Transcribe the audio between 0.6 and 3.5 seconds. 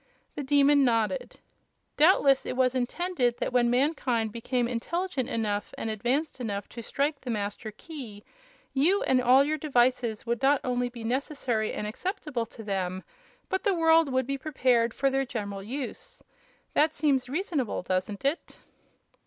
nodded. "Doubtless it was intended